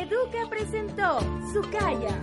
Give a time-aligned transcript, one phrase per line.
[0.00, 1.20] Educa presentó
[1.52, 2.20] Sucaya.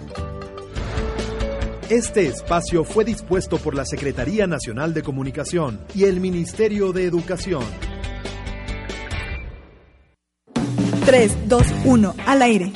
[1.90, 7.64] Este espacio fue dispuesto por la Secretaría Nacional de Comunicación y el Ministerio de Educación.
[11.06, 12.74] 3, 2, 1, al aire.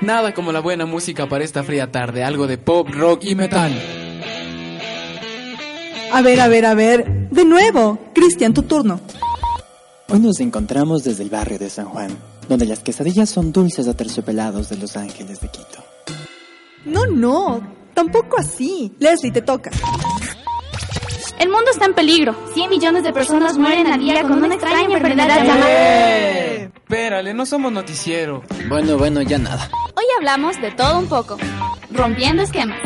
[0.00, 3.72] Nada como la buena música para esta fría tarde, algo de pop, rock y metal.
[6.12, 7.28] A ver, a ver, a ver.
[7.30, 7.98] De nuevo.
[8.14, 9.00] Cristian, tu turno.
[10.08, 12.10] Hoy nos encontramos desde el barrio de San Juan,
[12.50, 15.84] donde las quesadillas son dulces aterciopelados de Los Ángeles de Quito.
[16.84, 17.62] No, no,
[17.94, 18.92] tampoco así.
[18.98, 19.70] Leslie, te toca.
[21.38, 22.34] El mundo está en peligro.
[22.52, 25.66] 100 millones de personas mueren al día con una extraña enfermedad llamada...
[25.68, 26.70] ¡Eh!
[26.74, 28.42] Espérale, no somos noticiero.
[28.68, 29.70] Bueno, bueno, ya nada.
[29.94, 31.38] Hoy hablamos de todo un poco.
[31.92, 32.80] Rompiendo esquemas.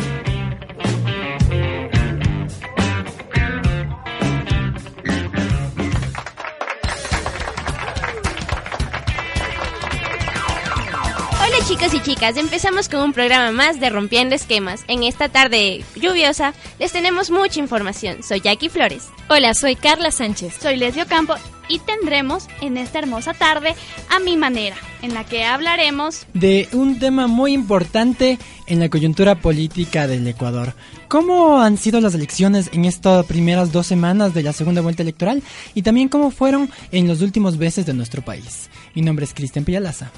[11.77, 14.85] Chicos y chicas, empezamos con un programa más de Rompiendo Esquemas.
[14.87, 18.23] En esta tarde lluviosa les tenemos mucha información.
[18.23, 19.09] Soy Jackie Flores.
[19.29, 20.55] Hola, soy Carla Sánchez.
[20.61, 21.35] Soy Leslie Ocampo
[21.69, 23.75] y tendremos en esta hermosa tarde
[24.09, 29.35] a mi manera, en la que hablaremos de un tema muy importante en la coyuntura
[29.35, 30.75] política del Ecuador.
[31.09, 35.43] ¿Cómo han sido las elecciones en estas primeras dos semanas de la segunda vuelta electoral?
[35.75, 38.71] Y también cómo fueron en los últimos meses de nuestro país.
[38.95, 40.13] Mi nombre es Cristian Pillalaza.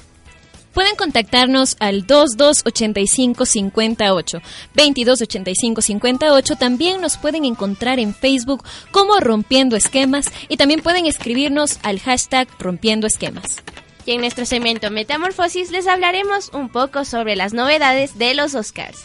[0.73, 4.41] Pueden contactarnos al 228558,
[4.75, 6.55] 228558.
[6.55, 12.47] También nos pueden encontrar en Facebook como Rompiendo Esquemas y también pueden escribirnos al hashtag
[12.59, 13.63] Rompiendo Esquemas.
[14.05, 19.03] Y en nuestro segmento Metamorfosis les hablaremos un poco sobre las novedades de los Oscars.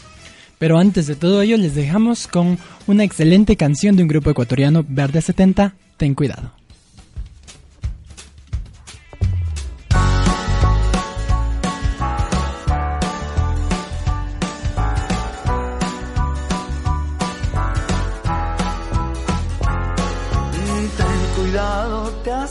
[0.59, 4.85] Pero antes de todo ello les dejamos con una excelente canción de un grupo ecuatoriano,
[4.87, 6.62] Verde 70, Ten cuidado.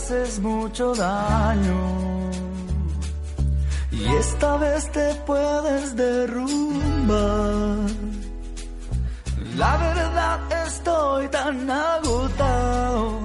[0.03, 2.29] Haces mucho daño.
[3.91, 7.77] Y esta vez te puedes derrumbar.
[9.55, 13.19] La verdad estoy tan agotado.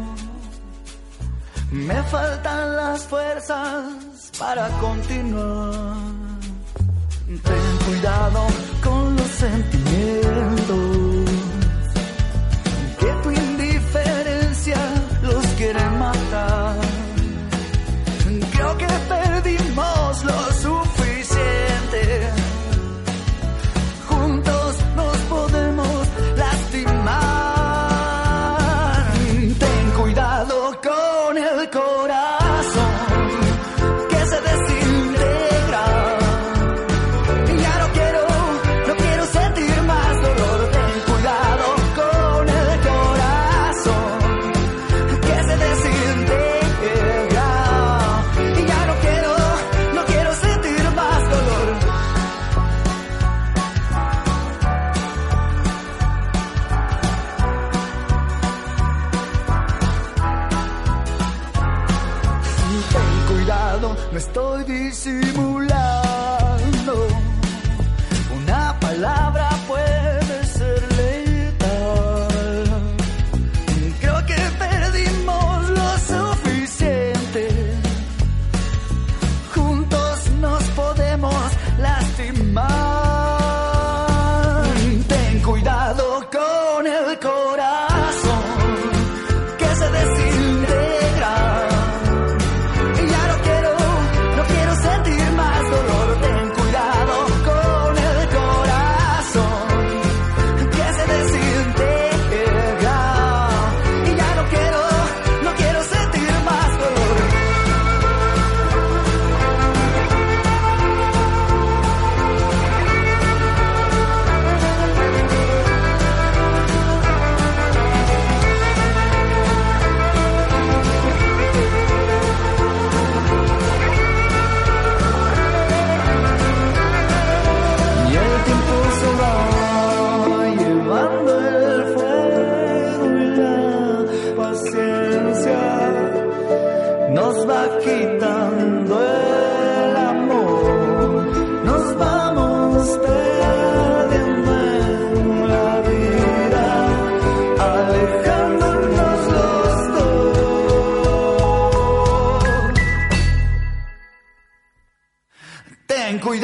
[1.72, 5.97] Me faltan las fuerzas para continuar.
[7.27, 8.47] Ten cuidado
[8.84, 11.07] con los sentimientos.
[64.19, 65.88] estoy disimulando.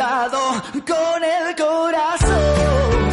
[0.05, 3.04] Con el corazón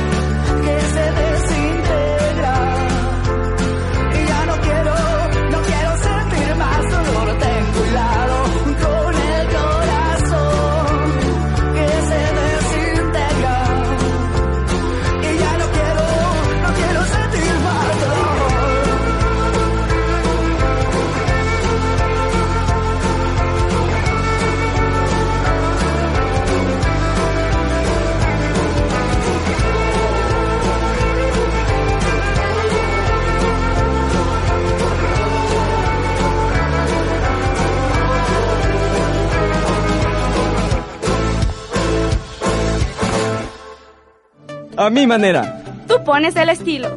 [44.82, 45.64] A mi manera.
[45.88, 46.96] Tú pones el estilo.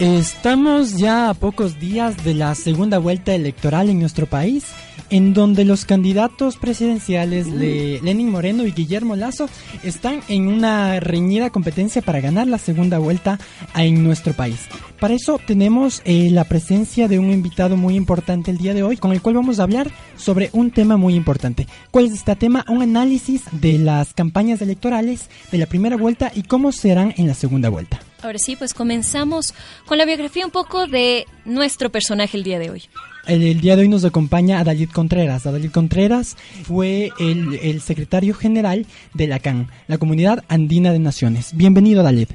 [0.00, 4.66] Estamos ya a pocos días de la segunda vuelta electoral en nuestro país,
[5.10, 9.48] en donde los candidatos presidenciales de Lenin Moreno y Guillermo Lazo
[9.82, 13.38] están en una reñida competencia para ganar la segunda vuelta
[13.74, 14.60] en nuestro país.
[15.00, 18.98] Para eso tenemos eh, la presencia de un invitado muy importante el día de hoy,
[18.98, 21.66] con el cual vamos a hablar sobre un tema muy importante.
[21.90, 22.64] ¿Cuál es este tema?
[22.68, 27.34] Un análisis de las campañas electorales de la primera vuelta y cómo serán en la
[27.34, 28.00] segunda vuelta.
[28.22, 29.54] Ahora sí, pues comenzamos
[29.86, 32.82] con la biografía un poco de nuestro personaje el día de hoy.
[33.30, 35.46] El, el día de hoy nos acompaña Adalid Contreras.
[35.46, 41.56] Adalid Contreras fue el, el secretario general de la CAN, la Comunidad Andina de Naciones.
[41.56, 42.26] Bienvenido, Adalid.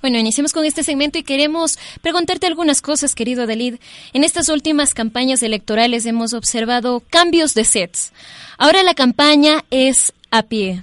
[0.00, 3.76] Bueno, iniciamos con este segmento y queremos preguntarte algunas cosas, querido Adalid.
[4.12, 8.12] En estas últimas campañas electorales hemos observado cambios de sets.
[8.58, 10.82] Ahora la campaña es a pie.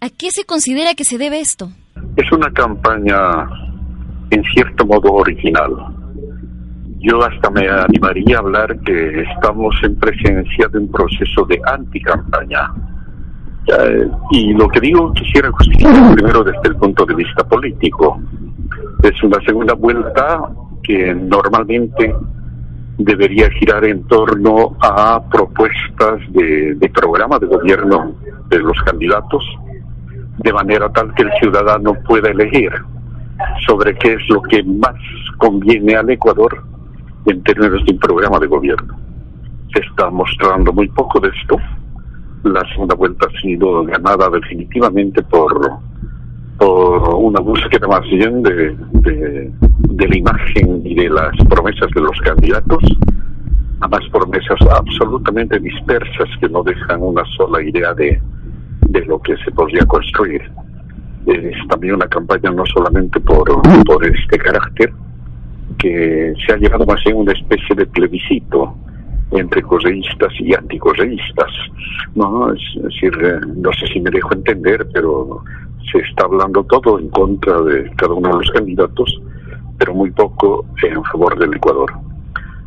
[0.00, 1.72] ¿A qué se considera que se debe esto?
[2.16, 3.16] Es una campaña
[4.30, 5.70] en cierto modo original.
[6.98, 12.72] Yo hasta me animaría a hablar que estamos en presencia de un proceso de anticampaña.
[13.66, 18.20] Eh, y lo que digo quisiera justificar primero desde el punto de vista político.
[19.02, 20.50] Es una segunda vuelta
[20.82, 22.14] que normalmente
[22.98, 28.14] debería girar en torno a propuestas de, de programa de gobierno
[28.50, 29.42] de los candidatos,
[30.38, 32.70] de manera tal que el ciudadano pueda elegir
[33.66, 34.96] sobre qué es lo que más
[35.38, 36.62] conviene al Ecuador
[37.26, 38.98] en términos de un programa de gobierno.
[39.74, 41.56] Se está mostrando muy poco de esto.
[42.44, 45.78] La segunda vuelta ha sido ganada definitivamente por,
[46.58, 52.00] por una búsqueda más bien de, de, de la imagen y de las promesas de
[52.00, 52.82] los candidatos,
[53.80, 58.20] a más promesas absolutamente dispersas que no dejan una sola idea de,
[58.88, 60.42] de lo que se podría construir.
[61.26, 63.44] Es también una campaña no solamente por,
[63.84, 64.92] por este carácter,
[65.78, 68.74] que se ha llevado más bien una especie de plebiscito
[69.32, 71.50] entre correístas y anticorreístas.
[72.14, 75.42] No, es decir, eh, no sé si me dejo entender, pero
[75.90, 79.20] se está hablando todo en contra de cada uno de los candidatos,
[79.78, 81.92] pero muy poco en favor del Ecuador.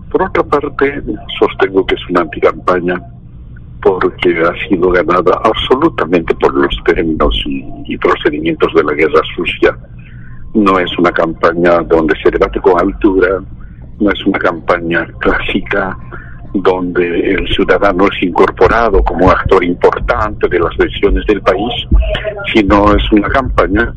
[0.09, 1.01] Por otra parte,
[1.39, 3.01] sostengo que es una anticampaña
[3.83, 9.77] porque ha sido ganada absolutamente por los términos y, procedimientos de la guerra sucia.
[10.53, 13.41] No es una campaña donde se debate con altura,
[13.99, 15.97] no es una campaña clásica
[16.53, 21.73] donde el ciudadano es incorporado como actor importante de las decisiones del país,
[22.53, 23.93] sino es una campaña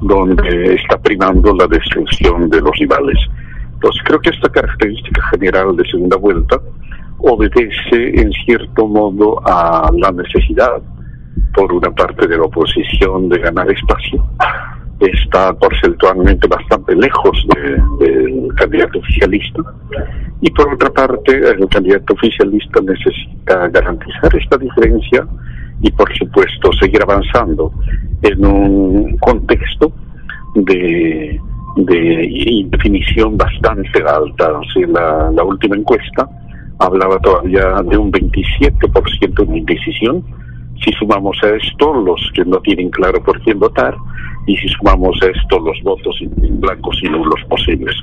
[0.00, 3.18] donde está primando la destrucción de los rivales.
[3.74, 6.60] Entonces creo que esta característica general de segunda vuelta
[7.18, 10.82] obedece en cierto modo a la necesidad
[11.54, 14.24] por una parte de la oposición de ganar espacio.
[15.00, 19.62] Está porcentualmente bastante lejos del de, candidato oficialista.
[20.40, 25.26] Y por otra parte, el candidato oficialista necesita garantizar esta diferencia
[25.80, 27.72] y, por supuesto, seguir avanzando
[28.22, 29.92] en un contexto
[30.54, 31.40] de,
[31.76, 34.58] de definición bastante alta.
[34.58, 36.28] O sea, la última encuesta
[36.78, 40.24] hablaba todavía de un 27% de indecisión.
[40.84, 43.96] Si sumamos a esto los que no tienen claro por quién votar
[44.46, 47.94] y si sumamos a esto los votos blancos y nulos posibles.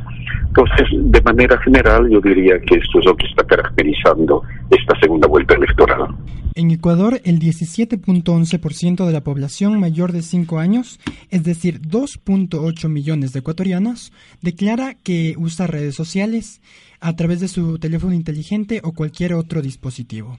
[0.47, 5.27] Entonces, de manera general, yo diría que esto es lo que está caracterizando esta segunda
[5.27, 6.07] vuelta electoral.
[6.53, 13.31] En Ecuador, el 17.11% de la población mayor de 5 años, es decir, 2.8 millones
[13.31, 16.61] de ecuatorianos, declara que usa redes sociales.
[17.03, 20.37] a través de su teléfono inteligente o cualquier otro dispositivo.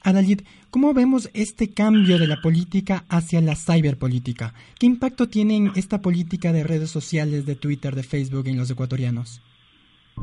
[0.00, 4.54] Adalid, ¿cómo vemos este cambio de la política hacia la ciberpolítica?
[4.78, 9.42] ¿Qué impacto tiene esta política de redes sociales, de Twitter, de Facebook en los ecuatorianos?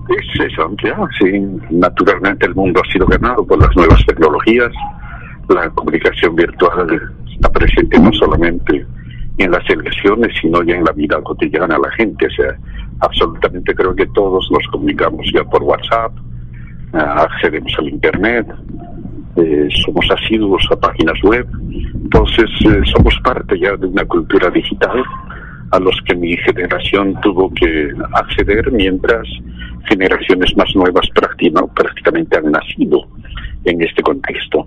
[0.07, 1.29] Es, es amplia, sí.
[1.69, 4.71] Naturalmente el mundo ha sido ganado por las nuevas tecnologías.
[5.53, 6.87] La comunicación virtual
[7.33, 8.85] está presente no solamente
[9.37, 12.27] en las elecciones, sino ya en la vida cotidiana la gente.
[12.27, 12.57] O sea,
[12.99, 16.13] absolutamente creo que todos nos comunicamos ya por WhatsApp,
[16.93, 18.47] ah, accedemos al Internet,
[19.35, 21.47] eh, somos asiduos a páginas web,
[21.95, 25.03] entonces eh, somos parte ya de una cultura digital
[25.71, 29.25] a los que mi generación tuvo que acceder mientras
[29.87, 33.07] generaciones más nuevas prácticamente han nacido
[33.65, 34.65] en este contexto.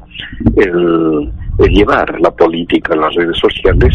[0.57, 1.33] El,
[1.71, 3.95] llevar la política a las redes sociales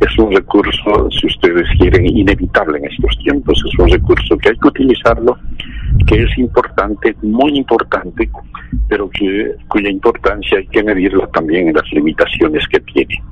[0.00, 3.62] es un recurso, si ustedes quieren, inevitable en estos tiempos.
[3.66, 5.36] Es un recurso que hay que utilizarlo,
[6.06, 8.28] que es importante, muy importante,
[8.88, 13.22] pero que, cuya importancia hay que medirla también en las limitaciones que tiene.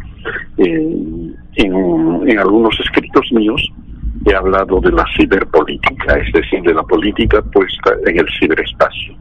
[0.58, 3.62] en, en algunos escritos míos
[4.26, 9.14] he hablado de la ciberpolítica, es decir, de la política puesta en el ciberespacio.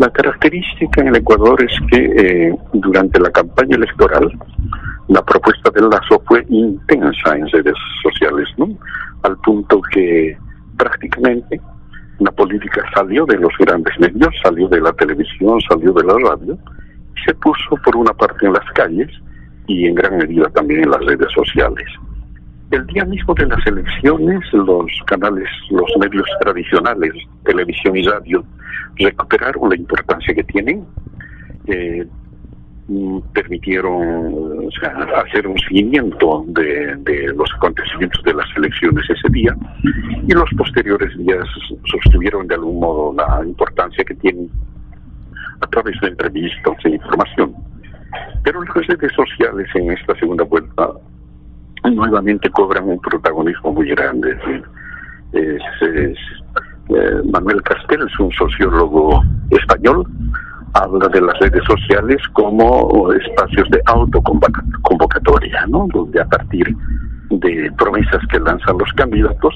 [0.00, 4.32] La característica en el Ecuador es que eh, durante la campaña electoral
[5.08, 8.66] la propuesta del Lazo fue intensa en redes sociales, ¿no?
[9.24, 10.38] Al punto que
[10.78, 11.60] prácticamente
[12.18, 16.56] la política salió de los grandes medios, salió de la televisión, salió de la radio,
[17.14, 19.10] y se puso por una parte en las calles
[19.66, 21.86] y en gran medida también en las redes sociales.
[22.70, 27.12] El día mismo de las elecciones, los canales, los medios tradicionales,
[27.44, 28.44] televisión y radio,
[28.96, 30.86] recuperaron la importancia que tienen,
[31.66, 32.06] eh,
[32.86, 34.68] mm, permitieron
[35.16, 39.56] hacer un seguimiento de, los acontecimientos de las elecciones ese día
[40.28, 41.46] y los posteriores días
[41.84, 44.48] sostuvieron de algún modo la importancia que tienen
[45.60, 47.52] a través de entrevistas e información.
[48.44, 50.90] Pero las redes sociales en esta segunda vuelta
[51.88, 54.38] nuevamente cobran un protagonismo muy grande.
[55.32, 60.04] Es, eh, Manuel Castel es un sociólogo español,
[60.74, 65.86] habla de las redes sociales como espacios de autoconvocatoria, ¿no?
[65.92, 66.76] donde a partir
[67.30, 69.54] de promesas que lanzan los candidatos,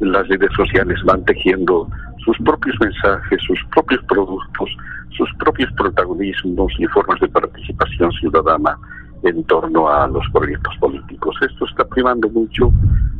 [0.00, 1.88] las redes sociales van tejiendo
[2.24, 4.70] sus propios mensajes, sus propios productos,
[5.16, 8.76] sus propios protagonismos y formas de participación ciudadana
[9.22, 11.36] en torno a los proyectos políticos.
[11.40, 12.72] Esto está privando mucho,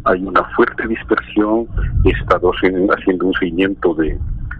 [0.05, 1.67] hay una fuerte dispersión,
[2.05, 4.19] he estado haciendo un seguimiento de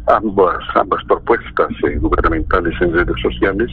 [0.09, 3.71] ambas, ambas propuestas eh, gubernamentales en redes sociales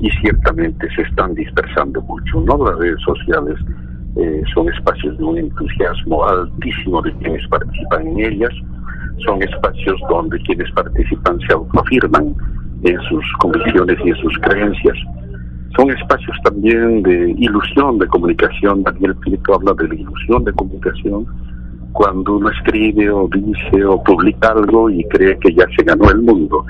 [0.00, 2.40] y ciertamente se están dispersando mucho.
[2.40, 3.58] Las redes sociales
[4.16, 8.52] eh, son espacios de un entusiasmo altísimo de quienes participan en ellas,
[9.24, 12.34] son espacios donde quienes participan se autoafirman
[12.82, 14.96] en sus convicciones y en sus creencias
[15.76, 18.82] son espacios también de ilusión de comunicación.
[18.82, 21.26] Daniel Prieto habla de la ilusión de comunicación
[21.92, 26.22] cuando uno escribe o dice o publica algo y cree que ya se ganó el
[26.22, 26.64] mundo.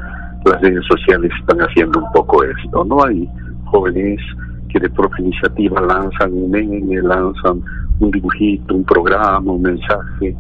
[0.44, 3.04] Las redes sociales están haciendo un poco esto, ¿no?
[3.04, 3.28] Hay
[3.64, 4.20] jóvenes
[4.68, 7.62] que de propia iniciativa lanzan un meme, lanzan
[7.98, 10.36] un dibujito, un programa, un mensaje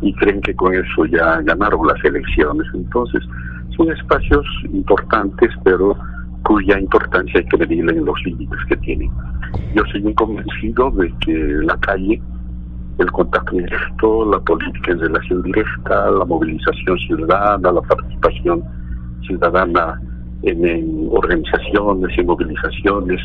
[0.00, 2.66] y creen que con eso ya ganaron las elecciones.
[2.74, 3.22] Entonces,
[3.76, 5.96] son espacios importantes, pero
[6.44, 9.10] cuya importancia hay que medirla en los límites que tiene.
[9.74, 12.20] Yo soy muy convencido de que la calle,
[12.98, 18.64] el contacto directo, la política en relación directa, la movilización ciudadana, la participación
[19.26, 20.00] ciudadana
[20.42, 23.20] en, organizaciones y movilizaciones,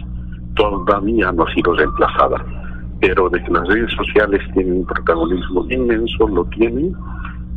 [0.55, 2.43] todavía no ha sido reemplazada.
[2.99, 6.95] Pero de que las redes sociales tienen un protagonismo inmenso, lo tienen,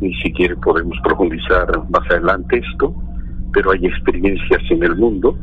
[0.01, 2.93] y si quiere podemos profundizar más adelante esto,
[3.53, 5.37] pero hay experiencias en el mundo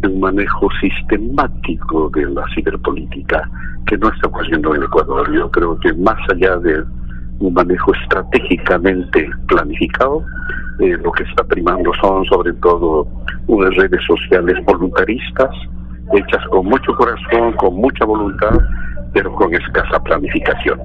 [0.00, 3.48] de un manejo sistemático de la ciberpolítica
[3.86, 5.32] que no está ocurriendo en Ecuador.
[5.32, 6.84] Yo creo que más allá de
[7.38, 10.22] un manejo estratégicamente planificado,
[10.80, 13.06] eh, lo que está primando son sobre todo
[13.46, 15.50] unas redes sociales voluntaristas,
[16.12, 18.58] hechas con mucho corazón, con mucha voluntad,
[19.12, 20.78] pero con escasa planificación.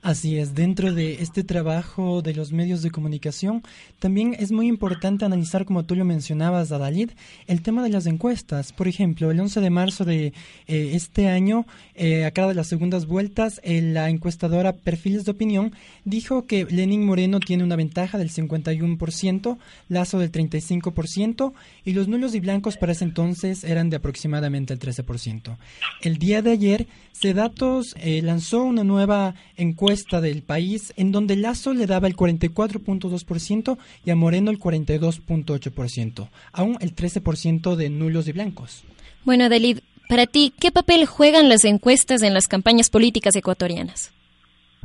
[0.00, 3.64] Así es, dentro de este trabajo de los medios de comunicación,
[3.98, 7.10] también es muy importante analizar, como tú lo mencionabas, Adalid,
[7.48, 8.72] el tema de las encuestas.
[8.72, 10.26] Por ejemplo, el 11 de marzo de
[10.68, 15.32] eh, este año, eh, a cada de las segundas vueltas, eh, la encuestadora Perfiles de
[15.32, 15.72] Opinión
[16.04, 22.36] dijo que Lenín Moreno tiene una ventaja del 51%, Lazo del 35%, y los nulos
[22.36, 25.56] y blancos para ese entonces eran de aproximadamente el 13%.
[26.02, 31.74] El día de ayer, Cedatos lanzó una nueva encuesta encuesta del país en donde Lazo
[31.74, 38.32] le daba el 44.2% y a Moreno el 42.8%, aún el 13% de nulos y
[38.32, 38.84] blancos.
[39.24, 44.12] Bueno, Adelid, para ti, ¿qué papel juegan las encuestas en las campañas políticas ecuatorianas?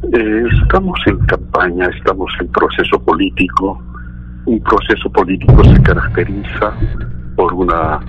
[0.01, 3.79] Eh, estamos en campaña, estamos en proceso político.
[4.47, 6.75] Un proceso político se caracteriza
[7.35, 7.99] por una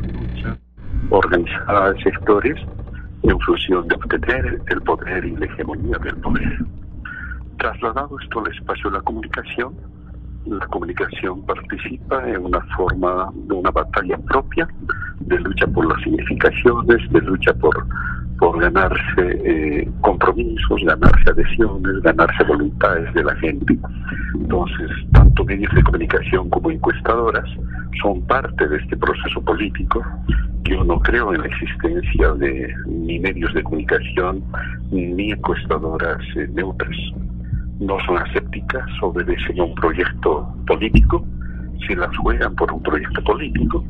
[1.10, 2.56] organizada de sectores
[3.22, 6.58] en función de obtener el poder y la hegemonía del poder.
[7.58, 9.74] Trasladado esto al espacio de la comunicación,
[10.46, 14.68] la comunicación participa en una forma de una batalla propia,
[15.20, 17.86] de lucha por las significaciones, de lucha por,
[18.38, 23.78] por ganarse eh, compromisos, ganarse adhesiones, ganarse voluntades de la gente.
[24.34, 27.48] Entonces, tanto medios de comunicación como encuestadoras
[28.02, 30.04] son parte de este proceso político.
[30.64, 34.42] Yo no creo en la existencia de ni medios de comunicación
[34.90, 36.96] ni encuestadoras eh, neutras
[37.80, 41.24] no son asépticas, obedecen a un proyecto político,
[41.86, 43.84] si las juegan por un proyecto político,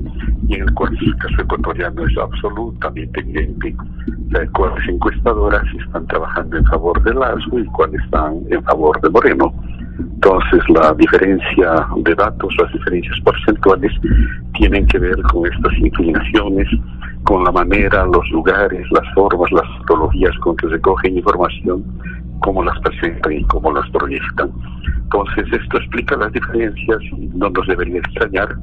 [0.48, 3.76] y en el cual el caso ecuatoriano es absolutamente evidente
[4.06, 9.10] de cuáles encuestadoras están trabajando en favor de Lazo y cuáles están en favor de
[9.10, 9.54] Moreno.
[9.98, 13.92] Entonces la diferencia de datos, las diferencias porcentuales
[14.54, 16.68] tienen que ver con estas inclinaciones,
[17.24, 21.84] con la manera, los lugares, las formas, las metodologías con que se cogen información
[22.44, 24.52] cómo las presentan y cómo las proyectan.
[25.04, 28.54] Entonces esto explica las diferencias y no nos debería extrañar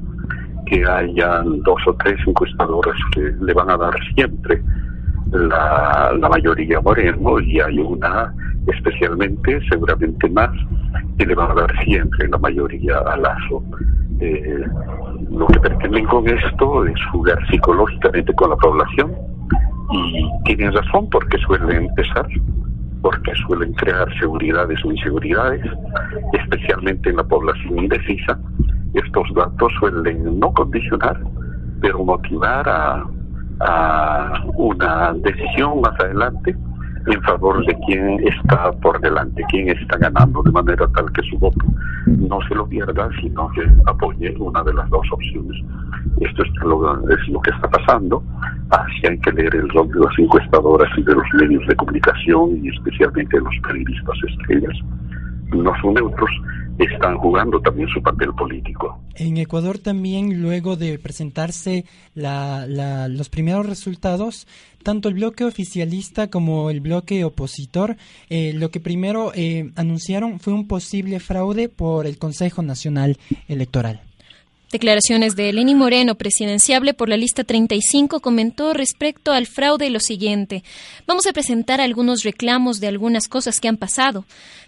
[0.67, 4.61] que hayan dos o tres encuestadoras que le van a dar siempre
[5.31, 8.31] la, la mayoría Moreno y hay una
[8.67, 10.51] especialmente, seguramente más,
[11.17, 13.63] que le van a dar siempre la mayoría a Lazo.
[14.19, 14.63] Eh,
[15.31, 19.11] lo que pretenden con esto es jugar psicológicamente con la población
[19.91, 22.27] y tienen razón porque suelen empezar
[23.01, 25.63] porque suelen crear seguridades o inseguridades,
[26.33, 28.39] especialmente en la población indecisa.
[28.93, 31.19] Estos datos suelen no condicionar,
[31.81, 33.05] pero motivar a,
[34.55, 36.55] una decisión más adelante
[37.05, 41.37] en favor de quien está por delante, quien está ganando, de manera tal que su
[41.37, 41.63] voto
[42.31, 45.61] no se lo pierda, sino que apoye una de las dos opciones.
[46.21, 48.23] Esto es lo, es lo que está pasando.
[48.69, 52.57] Así hay que leer el rol de las encuestadoras y de los medios de comunicación
[52.63, 54.77] y especialmente de los periodistas estrellas.
[55.53, 56.31] No son neutros,
[56.85, 58.99] están jugando también su papel político.
[59.15, 62.65] En Ecuador también, luego de presentarse la,
[63.07, 64.47] los primeros resultados,
[64.83, 67.97] tanto el bloque oficialista como el bloque opositor,
[68.29, 73.17] eh, lo que primero eh, anunciaron fue un posible fraude por el Consejo Nacional
[73.47, 74.01] Electoral.
[74.71, 80.63] Declaraciones de Lenny Moreno, presidenciable por la lista 35, comentó respecto al fraude lo siguiente.
[81.05, 84.23] Vamos a presentar algunos reclamos de algunas cosas que han pasado,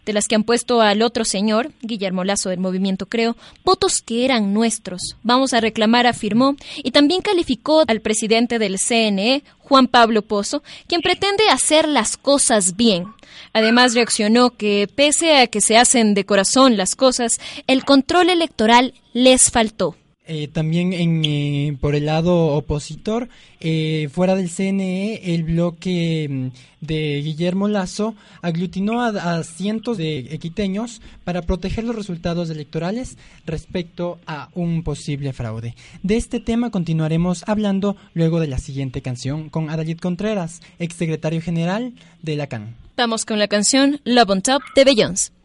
[0.05, 4.25] de las que han puesto al otro señor, Guillermo Lazo del Movimiento Creo, votos que
[4.25, 5.15] eran nuestros.
[5.23, 11.01] Vamos a reclamar, afirmó, y también calificó al presidente del CNE, Juan Pablo Pozo, quien
[11.01, 13.07] pretende hacer las cosas bien.
[13.53, 18.93] Además reaccionó que pese a que se hacen de corazón las cosas, el control electoral
[19.13, 19.95] les faltó.
[20.25, 23.27] Eh, también en, eh, por el lado opositor,
[23.59, 26.47] eh, fuera del CNE, el bloque mm,
[26.79, 34.47] de Guillermo Lazo aglutinó a, cientos de equiteños para proteger los resultados electorales respecto a
[34.53, 35.75] un posible fraude.
[36.03, 41.95] De este tema continuaremos hablando luego de la siguiente canción con Adalid Contreras, exsecretario general
[42.21, 42.77] de la CAN.
[42.95, 45.42] Vamos con la canción Love on Top de Beyoncé.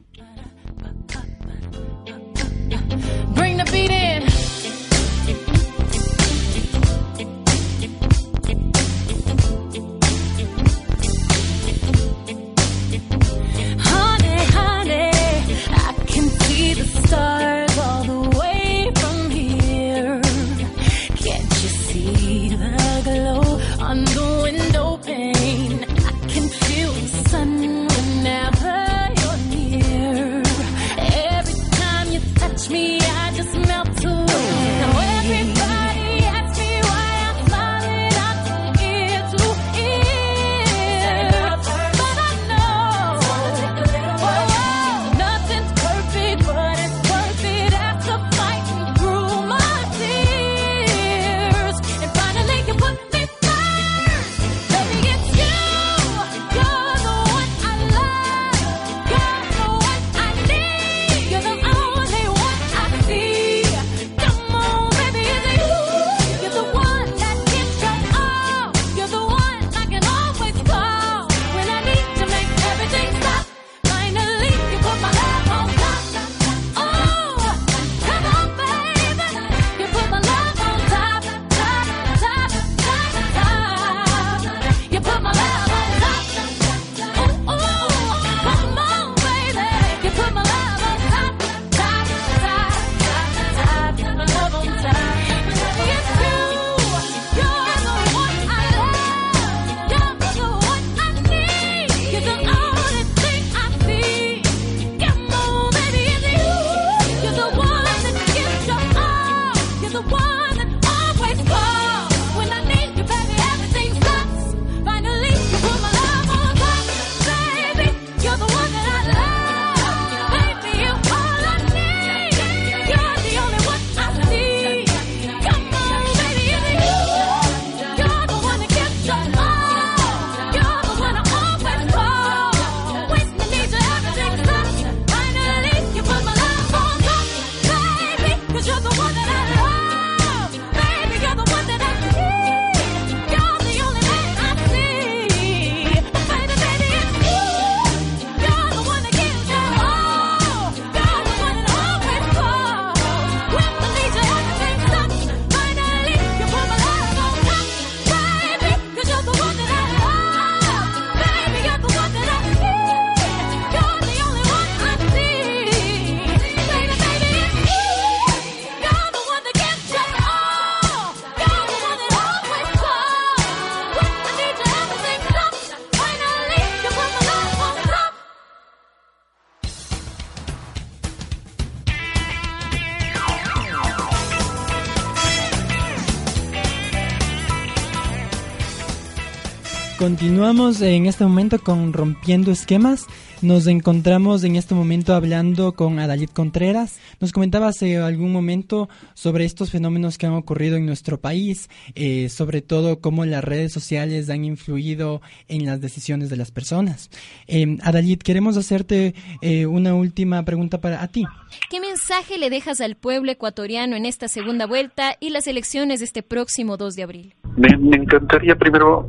[189.98, 193.06] Continuamos en este momento con Rompiendo Esquemas.
[193.42, 197.00] Nos encontramos en este momento hablando con Adalid Contreras.
[197.18, 202.28] Nos comentaba hace algún momento sobre estos fenómenos que han ocurrido en nuestro país, eh,
[202.28, 207.10] sobre todo cómo las redes sociales han influido en las decisiones de las personas.
[207.48, 211.24] Eh, Adalid, queremos hacerte eh, una última pregunta para a ti.
[211.70, 216.04] ¿Qué mensaje le dejas al pueblo ecuatoriano en esta segunda vuelta y las elecciones de
[216.04, 217.34] este próximo 2 de abril?
[217.58, 219.06] Me, me encantaría primero,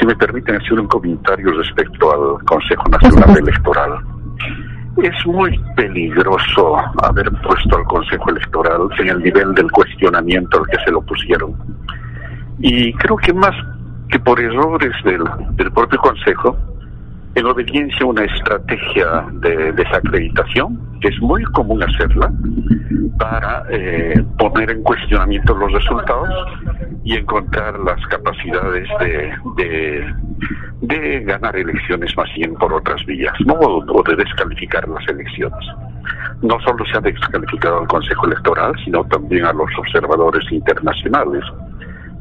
[0.00, 3.92] si me permiten, hacer un comentario respecto al Consejo Nacional Electoral.
[5.02, 10.78] Es muy peligroso haber puesto al Consejo Electoral en el nivel del cuestionamiento al que
[10.84, 11.54] se lo pusieron.
[12.58, 13.54] Y creo que más
[14.08, 15.22] que por errores del,
[15.56, 16.56] del propio Consejo,
[17.34, 22.32] en obediencia a una estrategia de desacreditación, que es muy común hacerla,
[23.18, 26.28] para eh, poner en cuestionamiento los resultados
[27.02, 28.88] y encontrar las capacidades
[29.56, 30.04] de,
[31.24, 35.66] ganar elecciones más bien por otras vías, o de descalificar las elecciones.
[36.42, 41.42] No solo se ha descalificado al Consejo Electoral, sino también a los observadores internacionales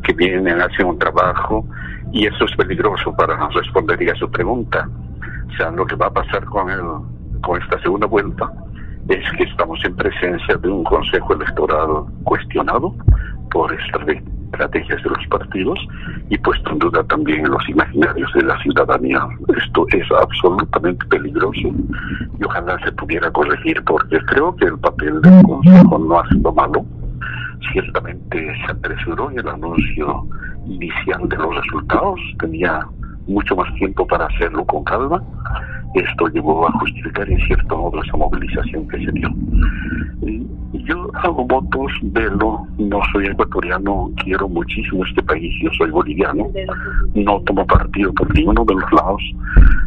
[0.04, 1.68] que vienen, hacen un trabajo
[2.14, 4.88] y eso es peligroso para responder a su pregunta.
[5.50, 6.82] O sea, lo que va a pasar con, el,
[7.42, 8.52] con esta segunda vuelta
[9.10, 12.96] es que estamos en presencia de un consejo electoral cuestionado
[13.52, 15.80] por estrategias de los partidos
[16.30, 19.28] y puesto en duda también los imaginarios de la ciudadanía.
[19.58, 21.68] Esto es absolutamente peligroso
[22.40, 26.54] y ojalá se pudiera corregir porque creo que el papel del consejo no ha sido
[26.54, 26.86] malo
[27.72, 30.28] ciertamente se apresuró el anuncio
[30.68, 32.86] inicial de los resultados, tenía
[33.28, 35.24] mucho más tiempo para hacerlo con calma.
[35.94, 39.30] Esto llevó a justificar en cierto modo esa movilización que se dio.
[40.86, 46.48] Yo hago votos, velo, no soy ecuatoriano, quiero muchísimo este país, yo soy boliviano,
[47.14, 49.22] no tomo partido por ninguno de los lados,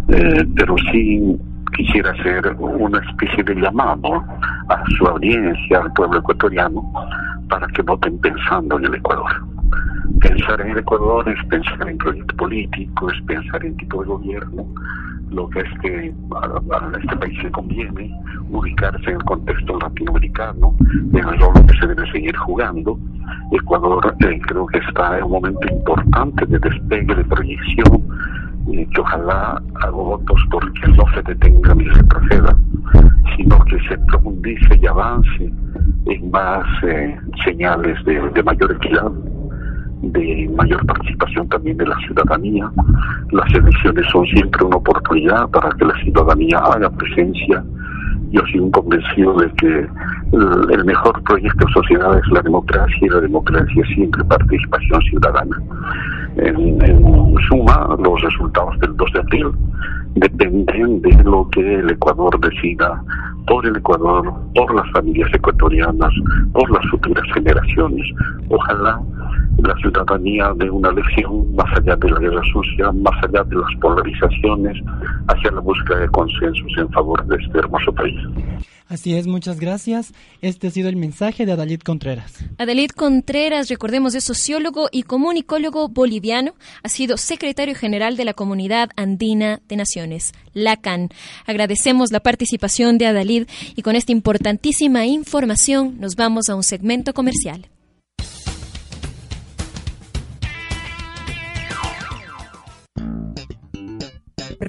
[0.08, 1.36] eh, pero sí
[1.76, 4.24] quisiera hacer una especie de llamado
[4.68, 6.82] a su audiencia, al pueblo ecuatoriano,
[7.48, 9.55] para que voten pensando en el Ecuador.
[10.20, 14.66] Pensar en el Ecuador es pensar en proyecto político, es pensar en tipo de gobierno,
[15.30, 18.10] lo que es que a, este país le conviene,
[18.50, 20.74] ubicarse en el contexto latinoamericano,
[21.12, 22.98] en el rol que se debe seguir jugando.
[23.52, 28.02] Ecuador eh, creo que está en un momento importante de despegue, de proyección,
[28.68, 32.56] y que ojalá hago votos porque no se detenga ni retroceda,
[33.36, 35.52] sino que se profundice y avance
[36.06, 39.12] en más eh, señales de, de mayor equidad,
[40.02, 42.70] de mayor participación también de la ciudadanía.
[43.30, 47.64] Las elecciones son siempre una oportunidad para que la ciudadanía haga presencia.
[48.30, 49.86] Yo un convencido de que
[50.32, 55.56] el mejor proyecto de sociedad es la democracia y la democracia es siempre participación ciudadana.
[56.36, 59.46] En, en suma, los resultados del 2 de abril
[60.16, 63.02] dependen de lo que el Ecuador decida
[63.46, 66.12] por el Ecuador, por las familias ecuatorianas,
[66.52, 68.06] por las futuras generaciones.
[68.48, 69.00] Ojalá
[69.58, 73.74] la ciudadanía de una elección más allá de la guerra sucia, más allá de las
[73.80, 74.76] polarizaciones,
[75.28, 78.16] hacia la búsqueda de consensos en favor de este hermoso país.
[78.88, 80.12] Así es, muchas gracias.
[80.42, 82.44] Este ha sido el mensaje de Adalid Contreras.
[82.58, 86.54] Adalid Contreras, recordemos, es sociólogo y comunicólogo boliviano.
[86.84, 91.08] Ha sido secretario general de la Comunidad Andina de Naciones, LACAN.
[91.46, 97.12] Agradecemos la participación de Adalid y con esta importantísima información nos vamos a un segmento
[97.12, 97.66] comercial.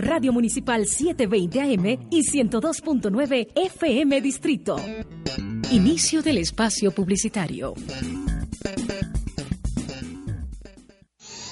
[0.08, 4.78] Radio Municipal 720 AM y 102.9 FM Distrito.
[5.70, 7.74] Inicio del espacio publicitario.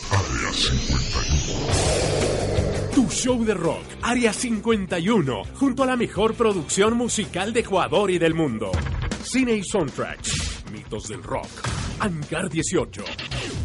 [0.09, 2.95] Área 51.
[2.95, 8.19] Tu show de rock, Área 51, junto a la mejor producción musical de Ecuador y
[8.19, 8.71] del mundo.
[9.21, 11.49] Cine y soundtracks, mitos del rock,
[11.99, 13.03] Angar 18,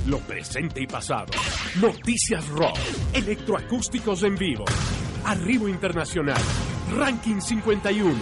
[0.06, 1.32] lo presente y pasado,
[1.80, 2.78] noticias rock,
[3.12, 4.64] electroacústicos en vivo,
[5.24, 6.40] arribo internacional,
[6.96, 8.14] ranking 51.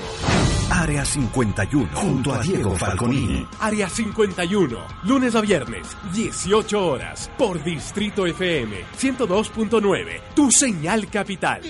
[0.70, 3.46] Área 51, junto a Diego Falconini.
[3.60, 11.62] Área 51, lunes a viernes, 18 horas, por Distrito FM 102.9, tu señal capital.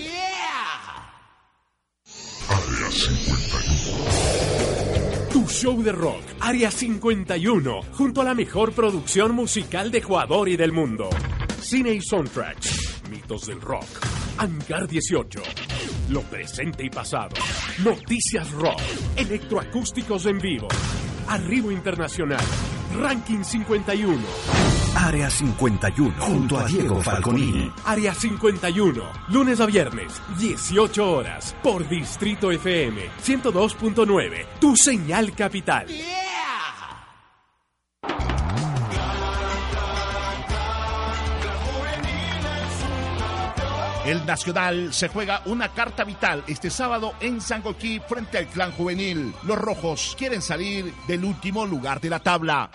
[2.49, 4.28] Área 51.
[5.49, 10.71] Show de rock, Área 51, junto a la mejor producción musical de Ecuador y del
[10.71, 11.09] mundo.
[11.59, 13.87] Cine y soundtracks, mitos del rock,
[14.37, 15.41] Angar 18,
[16.09, 17.35] lo presente y pasado,
[17.83, 18.79] noticias rock,
[19.17, 20.67] electroacústicos en vivo,
[21.27, 22.45] arribo internacional,
[22.95, 24.19] ranking 51.
[24.95, 27.71] Área 51, junto a Diego Falconi.
[27.85, 35.87] Área 51, lunes a viernes, 18 horas, por Distrito FM 102.9, tu señal capital.
[44.09, 49.35] El Nacional se juega una carta vital este sábado en Sangoquí frente al Clan Juvenil.
[49.43, 52.71] Los rojos quieren salir del último lugar de la tabla.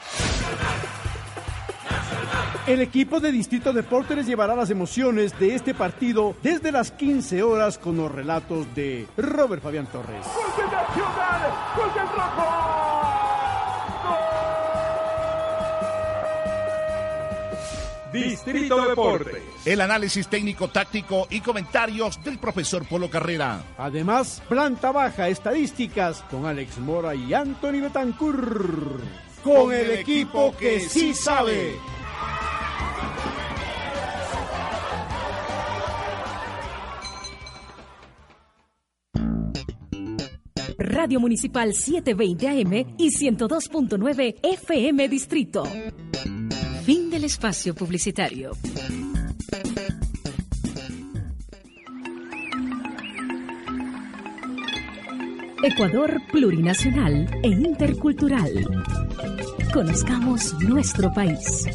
[2.68, 7.79] El equipo de Distrito Deportes llevará las emociones de este partido desde las 15 horas
[7.79, 10.25] con los relatos de Robert Fabián Torres.
[18.14, 19.42] Distrito Deportes.
[19.64, 23.64] El análisis técnico, táctico y comentarios del profesor Polo Carrera.
[23.77, 29.00] Además, planta baja estadísticas con Alex Mora y Anthony Betancourt.
[29.42, 31.74] Con el equipo que sí sabe.
[40.79, 45.64] Radio Municipal 720 AM y 102.9 FM Distrito.
[46.85, 48.53] Fin del espacio publicitario.
[55.62, 58.53] Ecuador plurinacional e intercultural.
[59.73, 61.66] Conozcamos nuestro país.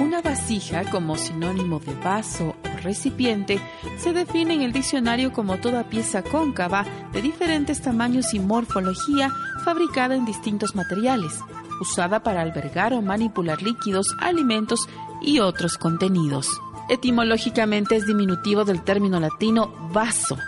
[0.00, 3.60] Una vasija como sinónimo de vaso o recipiente
[3.98, 9.30] se define en el diccionario como toda pieza cóncava de diferentes tamaños y morfología
[9.66, 11.40] fabricada en distintos materiales,
[11.80, 14.88] usada para albergar o manipular líquidos, alimentos
[15.20, 16.48] y otros contenidos.
[16.88, 20.38] Etimológicamente es diminutivo del término latino vaso.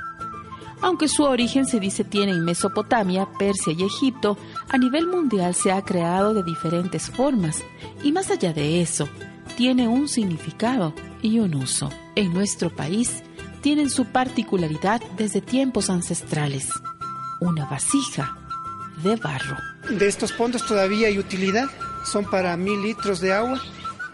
[0.81, 5.73] Aunque su origen se dice tiene en Mesopotamia, Persia y Egipto, a nivel mundial se
[5.73, 7.65] ha creado de diferentes formas
[8.05, 9.09] y más allá de eso,
[9.57, 11.91] tiene un significado y un uso.
[12.15, 13.25] En nuestro país
[13.63, 16.71] tienen su particularidad desde tiempos ancestrales.
[17.41, 18.38] Una vasija
[19.03, 19.57] de barro.
[19.91, 21.67] De estos fondos todavía hay utilidad,
[22.05, 23.61] son para mil litros de agua.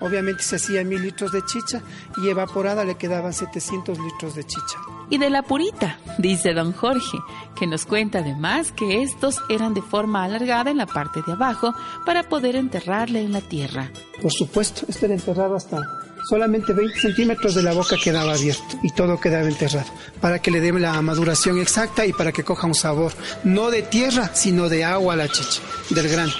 [0.01, 1.83] Obviamente se hacía mil litros de chicha
[2.23, 4.79] y evaporada le quedaban 700 litros de chicha.
[5.09, 7.19] Y de la purita, dice don Jorge,
[7.57, 11.75] que nos cuenta además que estos eran de forma alargada en la parte de abajo
[12.05, 13.91] para poder enterrarle en la tierra.
[14.21, 15.81] Por supuesto, este era enterrado hasta
[16.29, 19.87] solamente 20 centímetros de la boca quedaba abierto y todo quedaba enterrado
[20.21, 23.13] para que le dé la maduración exacta y para que coja un sabor,
[23.45, 25.61] no de tierra, sino de agua a la chicha,
[25.91, 26.33] del grano.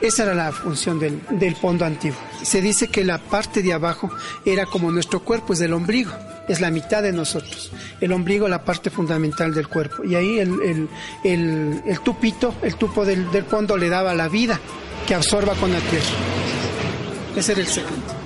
[0.00, 2.18] Esa era la función del, del fondo antiguo.
[2.42, 4.10] Se dice que la parte de abajo
[4.44, 6.12] era como nuestro cuerpo, es del ombligo,
[6.46, 7.72] es la mitad de nosotros.
[8.00, 10.04] El ombligo la parte fundamental del cuerpo.
[10.04, 10.88] Y ahí el, el,
[11.24, 14.60] el, el tupito, el tupo del, del fondo le daba la vida
[15.06, 16.06] que absorba con la tierra.
[17.36, 18.17] Ese era el secreto.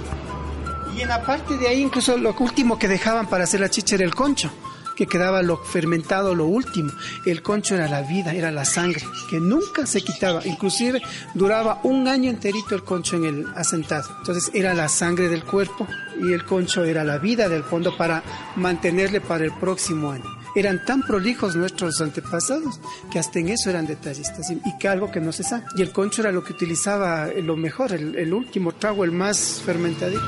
[0.97, 3.95] Y en la parte de ahí, incluso lo último que dejaban para hacer la chicha
[3.95, 4.51] era el concho,
[4.95, 6.93] que quedaba lo fermentado, lo último.
[7.25, 10.47] El concho era la vida, era la sangre, que nunca se quitaba.
[10.47, 11.01] Inclusive
[11.35, 14.09] duraba un año enterito el concho en el asentado.
[14.19, 15.87] Entonces era la sangre del cuerpo
[16.21, 18.23] y el concho era la vida del fondo para
[18.57, 20.25] mantenerle para el próximo año.
[20.55, 22.79] Eran tan prolijos nuestros antepasados
[23.11, 25.65] que hasta en eso eran detallistas y y que algo que no se sabe.
[25.77, 29.13] Y el concho era lo que utilizaba eh, lo mejor, el, el último trago, el
[29.13, 30.21] más fermentadito.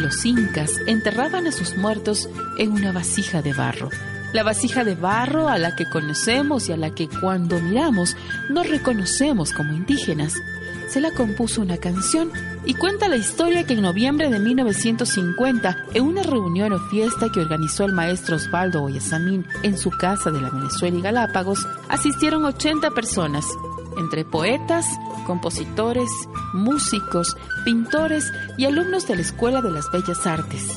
[0.00, 3.90] Los incas enterraban a sus muertos en una vasija de barro.
[4.32, 8.16] La vasija de barro a la que conocemos y a la que cuando miramos
[8.48, 10.34] nos reconocemos como indígenas.
[10.88, 12.32] Se la compuso una canción
[12.64, 17.40] y cuenta la historia que en noviembre de 1950, en una reunión o fiesta que
[17.40, 22.90] organizó el maestro Osvaldo Oyasamín en su casa de la Venezuela y Galápagos, asistieron 80
[22.92, 23.44] personas,
[24.00, 24.86] entre poetas,
[25.26, 26.10] compositores,
[26.52, 30.76] músicos, pintores y alumnos de la Escuela de las Bellas Artes.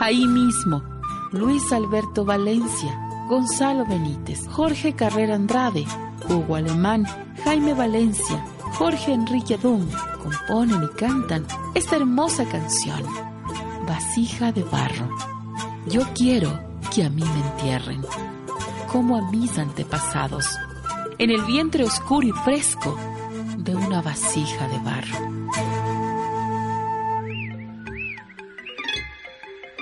[0.00, 0.82] Ahí mismo,
[1.30, 5.86] Luis Alberto Valencia, Gonzalo Benítez, Jorge Carrera Andrade,
[6.28, 7.06] Hugo Alemán,
[7.44, 9.86] Jaime Valencia, Jorge Enrique Dum
[10.22, 13.02] componen y cantan esta hermosa canción,
[13.86, 15.08] Vasija de Barro.
[15.86, 16.58] Yo quiero
[16.94, 18.02] que a mí me entierren,
[18.90, 20.46] como a mis antepasados,
[21.22, 22.98] en el vientre oscuro y fresco
[23.58, 25.52] de una vasija de barro.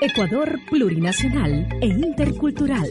[0.03, 2.90] Ecuador plurinacional e intercultural.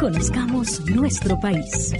[0.00, 1.92] Conozcamos nuestro país.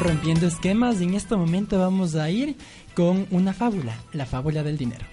[0.00, 2.56] Rompiendo Esquemas y en este momento vamos a ir
[2.94, 5.04] con una fábula, la fábula del dinero.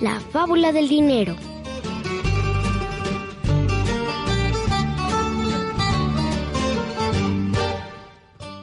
[0.00, 1.36] La fábula del dinero.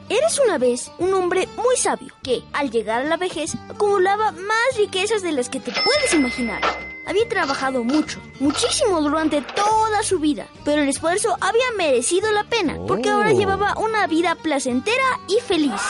[0.09, 4.77] Eres una vez un hombre muy sabio que, al llegar a la vejez, acumulaba más
[4.77, 6.82] riquezas de las que te puedes imaginar.
[7.05, 12.77] Había trabajado mucho, muchísimo durante toda su vida, pero el esfuerzo había merecido la pena,
[12.87, 13.37] porque ahora Oh.
[13.37, 15.81] llevaba una vida placentera y feliz.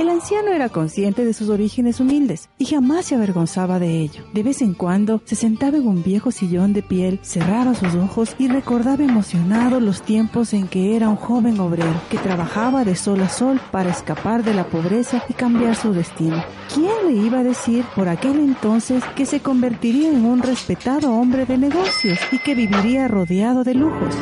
[0.00, 4.24] El anciano era consciente de sus orígenes humildes y jamás se avergonzaba de ello.
[4.32, 8.34] De vez en cuando se sentaba en un viejo sillón de piel, cerraba sus ojos
[8.38, 13.20] y recordaba emocionado los tiempos en que era un joven obrero que trabajaba de sol
[13.20, 16.42] a sol para escapar de la pobreza y cambiar su destino.
[16.72, 21.44] ¿Quién le iba a decir por aquel entonces que se convertiría en un respetado hombre
[21.44, 24.16] de negocios y que viviría rodeado de lujos?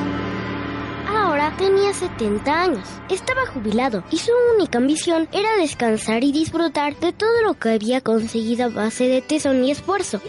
[1.57, 7.43] Tenía 70 años, estaba jubilado y su única ambición era descansar y disfrutar de todo
[7.43, 10.21] lo que había conseguido a base de tesón y esfuerzo.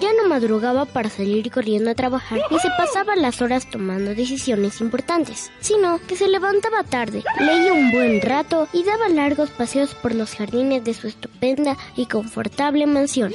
[0.00, 4.80] Ya no madrugaba para salir corriendo a trabajar ni se pasaba las horas tomando decisiones
[4.80, 10.14] importantes, sino que se levantaba tarde, leía un buen rato y daba largos paseos por
[10.14, 13.32] los jardines de su estupenda y confortable mansión.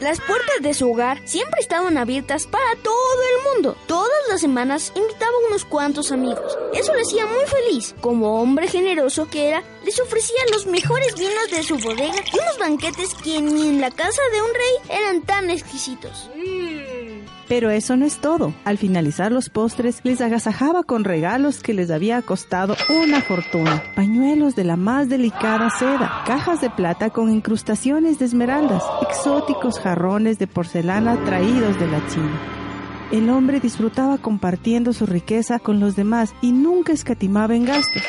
[0.00, 3.76] Las puertas de su hogar siempre estaban abiertas para todo el mundo.
[3.86, 6.56] Todas las semanas invitaba a unos cuantos amigos.
[6.74, 7.94] Eso le hacía muy feliz.
[8.00, 12.58] Como hombre generoso que era, les ofrecía los mejores vinos de su bodega y unos
[12.58, 16.28] banquetes que ni en la casa de un rey eran tan exquisitos.
[17.48, 18.54] Pero eso no es todo.
[18.64, 23.82] Al finalizar los postres, les agasajaba con regalos que les había costado una fortuna.
[23.94, 30.38] Pañuelos de la más delicada seda, cajas de plata con incrustaciones de esmeraldas, exóticos jarrones
[30.38, 32.40] de porcelana traídos de la China.
[33.12, 38.02] El hombre disfrutaba compartiendo su riqueza con los demás y nunca escatimaba en gastos.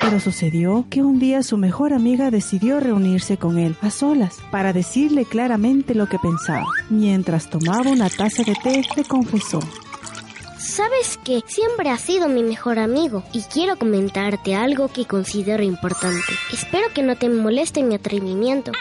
[0.00, 4.72] Pero sucedió que un día su mejor amiga decidió reunirse con él a solas para
[4.72, 6.66] decirle claramente lo que pensaba.
[6.90, 9.60] Mientras tomaba una taza de té, le confesó.
[10.66, 16.32] Sabes que siempre has sido mi mejor amigo y quiero comentarte algo que considero importante.
[16.52, 18.72] Espero que no te moleste mi atrevimiento.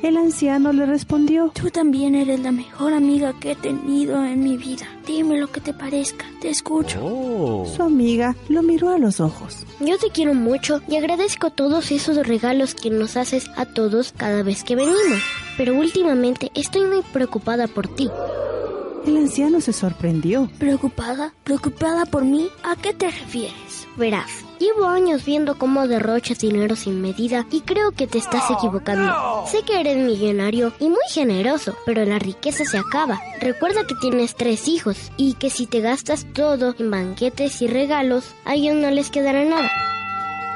[0.00, 1.50] El anciano le respondió.
[1.52, 4.86] Tú también eres la mejor amiga que he tenido en mi vida.
[5.08, 6.24] Dime lo que te parezca.
[6.40, 7.64] Te escucho.
[7.74, 9.66] Su amiga lo miró a los ojos.
[9.80, 14.44] Yo te quiero mucho y agradezco todos esos regalos que nos haces a todos cada
[14.44, 15.20] vez que venimos.
[15.56, 18.08] Pero últimamente estoy muy preocupada por ti.
[19.08, 20.50] El anciano se sorprendió.
[20.58, 21.32] ¿Preocupada?
[21.42, 22.50] ¿Preocupada por mí?
[22.62, 23.88] ¿A qué te refieres?
[23.96, 24.30] Verás,
[24.60, 29.46] llevo años viendo cómo derrochas dinero sin medida y creo que te estás equivocando.
[29.46, 33.18] Sé que eres millonario y muy generoso, pero la riqueza se acaba.
[33.40, 38.34] Recuerda que tienes tres hijos y que si te gastas todo en banquetes y regalos,
[38.44, 39.70] a ellos no les quedará nada.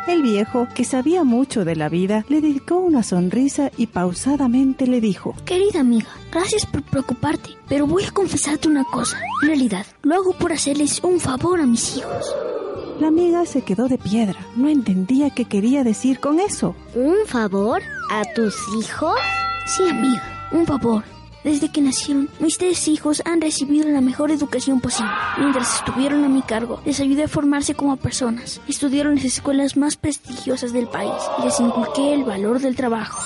[0.08, 5.00] El viejo, que sabía mucho de la vida, le dedicó una sonrisa y pausadamente le
[5.00, 9.18] dijo, Querida amiga, gracias por preocuparte, pero voy a confesarte una cosa.
[9.42, 12.34] En realidad, lo hago por hacerles un favor a mis hijos.
[12.98, 14.38] La amiga se quedó de piedra.
[14.56, 16.74] No entendía qué quería decir con eso.
[16.94, 17.80] ¿Un favor?
[18.10, 19.14] ¿A tus hijos?
[19.66, 21.04] Sí, amiga, un favor.
[21.44, 25.10] Desde que nacieron, mis tres hijos han recibido la mejor educación posible.
[25.38, 28.60] Mientras estuvieron a mi cargo, les ayudé a formarse como personas.
[28.68, 33.20] Estudiaron en las escuelas más prestigiosas del país y les inculqué el valor del trabajo.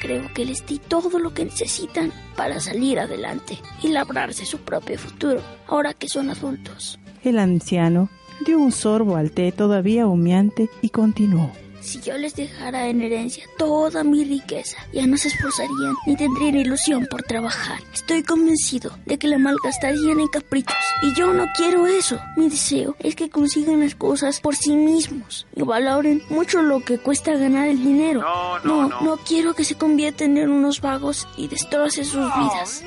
[0.00, 4.98] Creo que les di todo lo que necesitan para salir adelante y labrarse su propio
[4.98, 6.98] futuro, ahora que son adultos.
[7.22, 8.08] El anciano
[8.44, 11.50] dio un sorbo al té todavía humeante y continuó.
[11.84, 16.54] Si yo les dejara en herencia toda mi riqueza, ya no se esforzarían ni tendrían
[16.54, 17.78] ilusión por trabajar.
[17.92, 20.74] Estoy convencido de que la malgastarían en caprichos.
[21.02, 22.18] Y yo no quiero eso.
[22.38, 26.98] Mi deseo es que consigan las cosas por sí mismos y valoren mucho lo que
[26.98, 28.24] cuesta ganar el dinero.
[28.64, 32.82] No, no, quiero que se conviertan en unos vagos y destrocen sus vidas.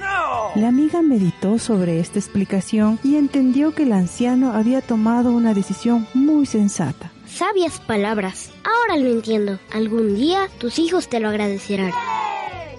[0.55, 6.07] La amiga meditó sobre esta explicación y entendió que el anciano había tomado una decisión
[6.15, 7.11] muy sensata.
[7.37, 8.49] Sabias palabras.
[8.63, 9.59] Ahora lo entiendo.
[9.71, 11.91] Algún día tus hijos te lo agradecerán.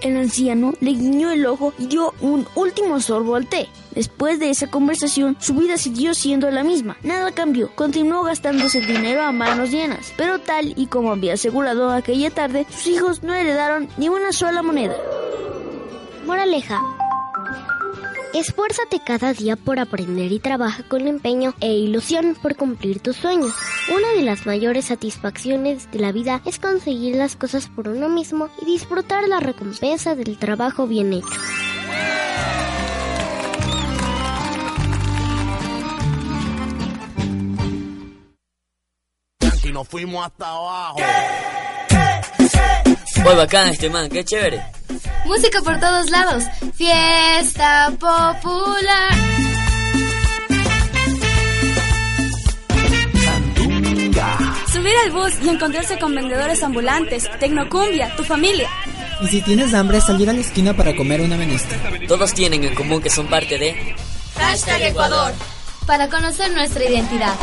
[0.00, 3.68] El anciano le guiñó el ojo y dio un último sorbo al té.
[3.92, 6.96] Después de esa conversación, su vida siguió siendo la misma.
[7.04, 7.70] Nada cambió.
[7.76, 10.12] Continuó gastándose el dinero a manos llenas.
[10.16, 14.64] Pero tal y como había asegurado aquella tarde, sus hijos no heredaron ni una sola
[14.64, 14.96] moneda.
[16.26, 16.82] Moraleja.
[18.38, 23.52] Esfuérzate cada día por aprender y trabaja con empeño e ilusión por cumplir tus sueños.
[23.92, 28.48] Una de las mayores satisfacciones de la vida es conseguir las cosas por uno mismo
[28.62, 31.26] y disfrutar la recompensa del trabajo bien hecho.
[39.60, 41.00] Si nos fuimos hasta abajo.
[43.36, 44.77] Bacán este man, qué chévere.
[45.26, 46.44] Música por todos lados.
[46.74, 49.14] Fiesta popular.
[54.72, 58.68] Subir al bus y encontrarse con vendedores ambulantes, Tecnocumbia, tu familia.
[59.20, 61.76] Y si tienes hambre, salir a la esquina para comer una menestra.
[62.06, 63.96] Todos tienen en común que son parte de...
[64.36, 65.32] Hashtag Ecuador.
[65.86, 67.34] Para conocer nuestra identidad.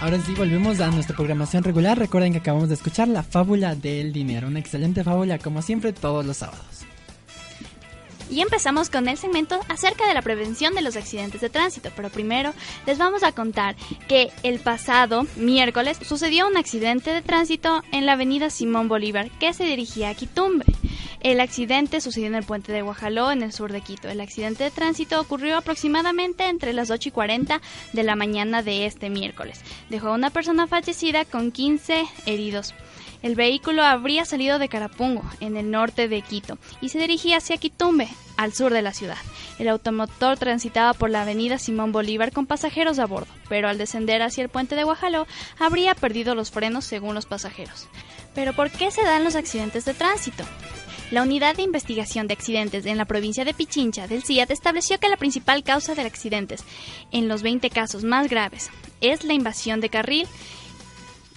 [0.00, 1.98] Ahora sí, volvemos a nuestra programación regular.
[1.98, 4.48] Recuerden que acabamos de escuchar la fábula del dinero.
[4.48, 6.86] Una excelente fábula, como siempre, todos los sábados.
[8.30, 11.90] Y empezamos con el segmento acerca de la prevención de los accidentes de tránsito.
[11.96, 12.54] Pero primero
[12.86, 13.76] les vamos a contar
[14.08, 19.52] que el pasado miércoles sucedió un accidente de tránsito en la avenida Simón Bolívar que
[19.52, 20.64] se dirigía a Quitumbe.
[21.20, 24.08] El accidente sucedió en el puente de Guajaló, en el sur de Quito.
[24.08, 27.60] El accidente de tránsito ocurrió aproximadamente entre las 8 y 40
[27.92, 29.60] de la mañana de este miércoles.
[29.90, 32.74] Dejó a una persona fallecida con 15 heridos.
[33.22, 37.58] El vehículo habría salido de Carapungo, en el norte de Quito, y se dirigía hacia
[37.58, 38.08] Quitumbe,
[38.38, 39.18] al sur de la ciudad.
[39.58, 44.22] El automotor transitaba por la avenida Simón Bolívar con pasajeros a bordo, pero al descender
[44.22, 45.26] hacia el puente de Guajaló
[45.58, 47.88] habría perdido los frenos según los pasajeros.
[48.34, 50.44] Pero ¿por qué se dan los accidentes de tránsito?
[51.10, 55.08] La Unidad de Investigación de Accidentes en la provincia de Pichincha del CIAT estableció que
[55.08, 56.64] la principal causa de accidentes,
[57.10, 60.28] en los 20 casos más graves, es la invasión de carril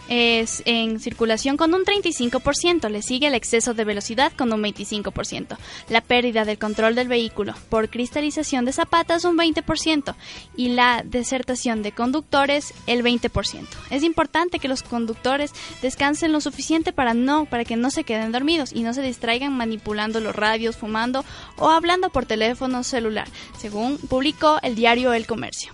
[0.10, 5.58] es en circulación con un 35%, le sigue el exceso de velocidad con un 25%,
[5.89, 10.16] la pérdida del control del vehículo por cristalización de zapatas un 20%
[10.56, 13.66] y la desertación de conductores el 20%.
[13.89, 15.51] Es importante que los conductores
[15.82, 19.56] descansen lo suficiente para no para que no se queden dormidos y no se distraigan
[19.56, 21.24] manipulando los radios, fumando
[21.58, 23.28] o hablando por teléfono celular,
[23.58, 25.74] según publicó el diario El Comercio.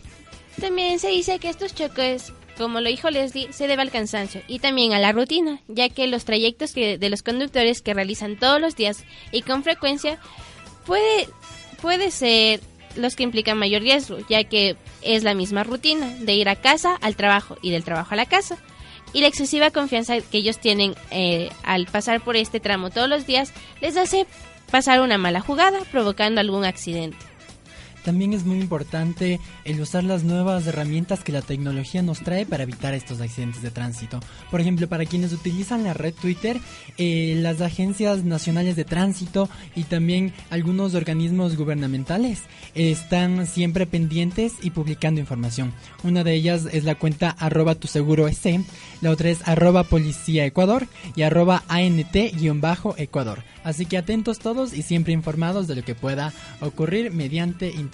[0.60, 4.60] También se dice que estos choques como lo dijo Leslie, se debe al cansancio y
[4.60, 8.76] también a la rutina, ya que los trayectos de los conductores que realizan todos los
[8.76, 10.20] días y con frecuencia
[10.86, 11.30] puede,
[11.82, 12.60] puede ser
[12.98, 16.98] los que implican mayor riesgo, ya que es la misma rutina de ir a casa
[17.02, 18.58] al trabajo y del trabajo a la casa.
[19.14, 23.26] Y la excesiva confianza que ellos tienen eh, al pasar por este tramo todos los
[23.26, 24.28] días les hace
[24.70, 27.29] pasar una mala jugada, provocando algún accidente.
[28.04, 32.64] También es muy importante el usar las nuevas herramientas que la tecnología nos trae para
[32.64, 34.20] evitar estos accidentes de tránsito.
[34.50, 36.60] Por ejemplo, para quienes utilizan la red Twitter,
[36.98, 42.42] eh, las agencias nacionales de tránsito y también algunos organismos gubernamentales
[42.76, 45.74] están siempre pendientes y publicando información.
[46.04, 48.64] Una de ellas es la cuenta arroba tu seguro S,
[49.02, 53.44] la otra es arroba policía Ecuador y arroba ANT-Ecuador.
[53.64, 57.89] Así que atentos todos y siempre informados de lo que pueda ocurrir mediante Internet.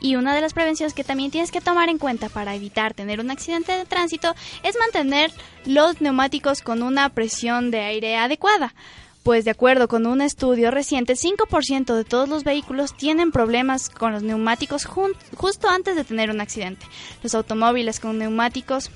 [0.00, 3.20] Y una de las prevenciones que también tienes que tomar en cuenta para evitar tener
[3.20, 5.32] un accidente de tránsito es mantener
[5.64, 8.74] los neumáticos con una presión de aire adecuada.
[9.22, 14.12] Pues de acuerdo con un estudio reciente, 5% de todos los vehículos tienen problemas con
[14.12, 16.84] los neumáticos justo antes de tener un accidente.
[17.22, 18.90] Los automóviles con neumáticos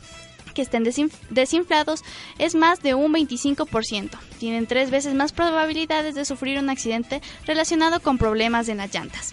[0.53, 0.85] que estén
[1.31, 2.03] desinflados
[2.39, 4.11] es más de un 25%.
[4.39, 9.33] Tienen tres veces más probabilidades de sufrir un accidente relacionado con problemas en las llantas.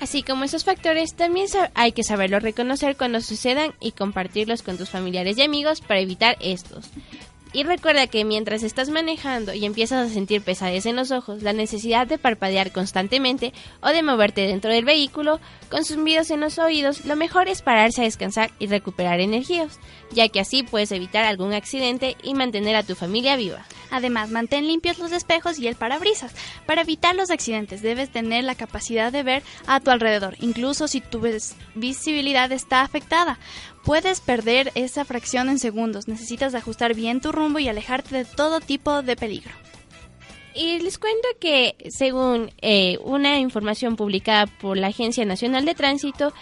[0.00, 4.90] Así como esos factores, también hay que saberlos reconocer cuando sucedan y compartirlos con tus
[4.90, 6.86] familiares y amigos para evitar estos.
[7.52, 11.54] Y recuerda que mientras estás manejando y empiezas a sentir pesadez en los ojos, la
[11.54, 15.40] necesidad de parpadear constantemente o de moverte dentro del vehículo
[15.70, 19.80] con zumbidos en los oídos, lo mejor es pararse a descansar y recuperar energías,
[20.12, 23.64] ya que así puedes evitar algún accidente y mantener a tu familia viva.
[23.90, 26.34] Además, mantén limpios los espejos y el parabrisas.
[26.66, 31.00] Para evitar los accidentes debes tener la capacidad de ver a tu alrededor, incluso si
[31.00, 31.22] tu
[31.74, 33.38] visibilidad está afectada.
[33.88, 36.08] Puedes perder esa fracción en segundos.
[36.08, 39.54] Necesitas ajustar bien tu rumbo y alejarte de todo tipo de peligro.
[40.54, 46.34] Y les cuento que, según eh, una información publicada por la Agencia Nacional de Tránsito,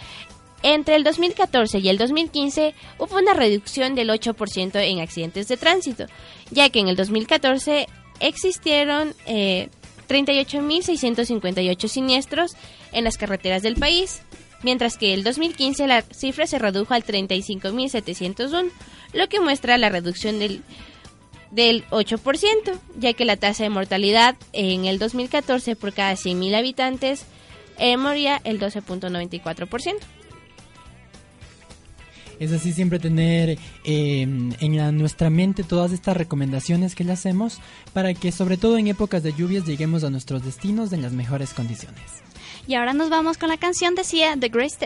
[0.61, 6.05] entre el 2014 y el 2015 hubo una reducción del 8% en accidentes de tránsito,
[6.51, 7.87] ya que en el 2014
[8.19, 9.69] existieron eh,
[10.09, 12.57] 38.658 siniestros
[12.91, 14.21] en las carreteras del país,
[14.63, 18.69] mientras que el 2015 la cifra se redujo al 35.701,
[19.13, 20.63] lo que muestra la reducción del,
[21.51, 27.25] del 8%, ya que la tasa de mortalidad en el 2014 por cada 100.000 habitantes
[27.77, 29.95] eh, moría el 12.94%.
[32.39, 37.59] Es así siempre tener eh, en nuestra mente todas estas recomendaciones que le hacemos
[37.93, 41.55] para que sobre todo en épocas de lluvias lleguemos a nuestros destinos en las mejores
[41.55, 42.26] condiciones.
[42.67, 44.77] Y ahora nos vamos con la canción de Sia, The Grace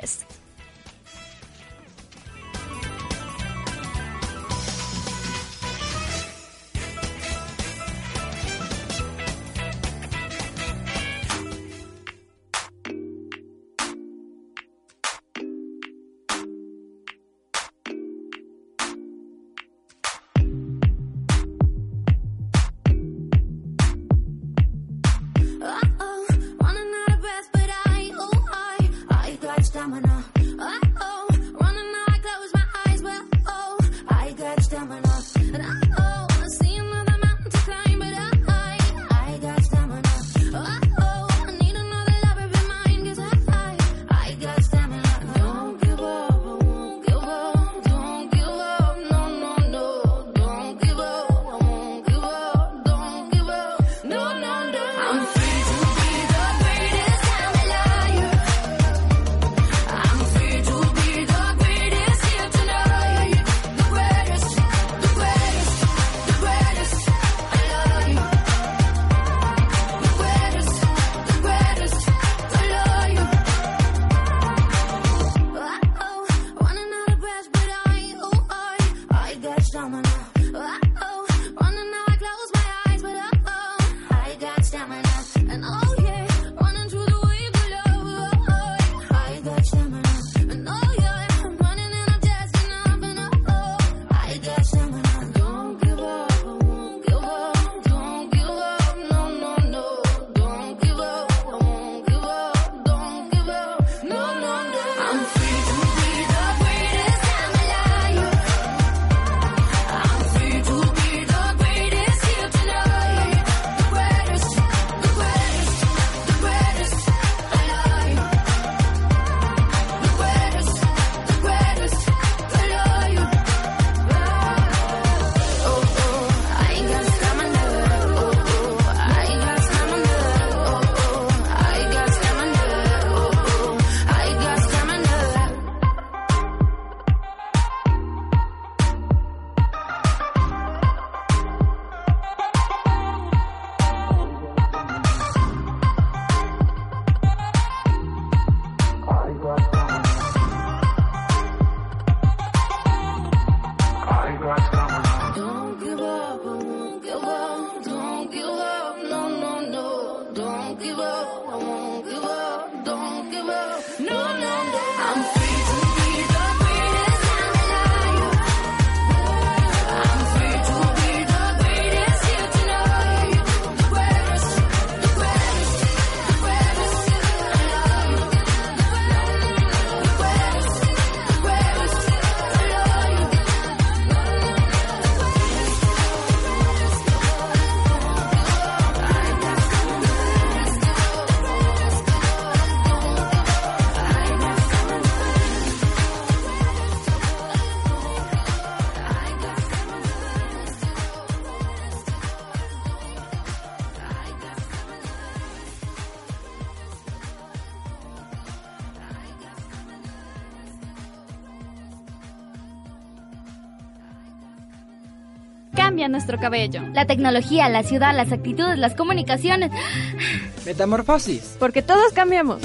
[215.91, 216.83] Cambia nuestro cabello.
[216.93, 219.71] La tecnología, la ciudad, las actitudes, las comunicaciones.
[220.65, 221.57] Metamorfosis.
[221.59, 222.61] Porque todos cambiamos.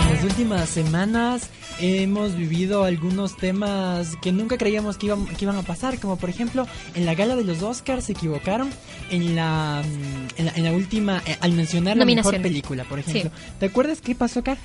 [0.00, 1.50] En las últimas semanas
[1.80, 6.30] hemos vivido algunos temas que nunca creíamos que iban, que iban a pasar, como por
[6.30, 8.70] ejemplo en la gala de los Oscars se equivocaron
[9.10, 12.98] en la, mm, en la, en la última, eh, al mencionar la mejor película, por
[12.98, 13.30] ejemplo.
[13.34, 13.42] Sí.
[13.60, 14.56] ¿Te acuerdas qué pasó acá?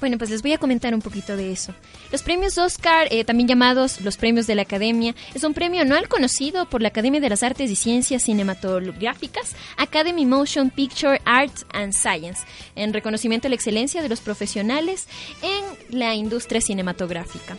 [0.00, 1.74] Bueno, pues les voy a comentar un poquito de eso.
[2.12, 6.08] Los premios Oscar, eh, también llamados los premios de la Academia, es un premio anual
[6.08, 11.92] conocido por la Academia de las Artes y Ciencias Cinematográficas, Academy Motion Picture Arts and
[11.92, 12.42] Science,
[12.76, 15.08] en reconocimiento a la excelencia de los profesionales
[15.42, 17.56] en la industria cinematográfica.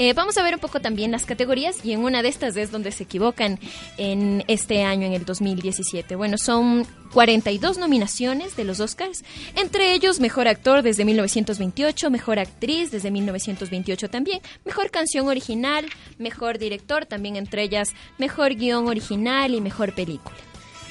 [0.00, 2.70] Eh, vamos a ver un poco también las categorías y en una de estas es
[2.70, 3.58] donde se equivocan
[3.96, 6.14] en este año, en el 2017.
[6.14, 9.24] Bueno, son 42 nominaciones de los Oscars,
[9.56, 15.84] entre ellos Mejor Actor desde 1928, Mejor Actriz desde 1928 también, Mejor Canción Original,
[16.18, 20.36] Mejor Director también entre ellas, Mejor Guión Original y Mejor Película.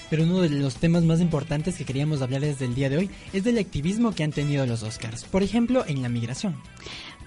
[0.10, 3.10] Pero uno de los temas más importantes que queríamos hablar desde el día de hoy
[3.34, 6.56] es del activismo que han tenido los Oscars, por ejemplo, en la migración.